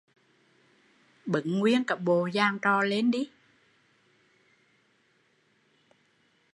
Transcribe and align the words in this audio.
Bứng 1.25 1.57
nguyên 1.59 1.83
cả 1.83 1.95
bộ 1.95 2.25
giàn 2.27 2.59
trò 2.59 2.81
lên 2.81 3.11